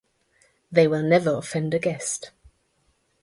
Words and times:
They 0.71 0.87
will 0.87 1.03
never 1.03 1.37
offend 1.37 1.75
a 1.75 1.77
guest. 1.77 2.31